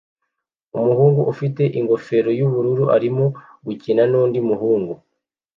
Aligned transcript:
Umuhungu 0.77 1.21
ufite 1.31 1.63
ingofero 1.79 2.29
yubururu 2.39 2.85
arimo 2.95 3.25
gukina 3.65 4.03
nundi 4.11 4.39
muhungu 4.49 4.93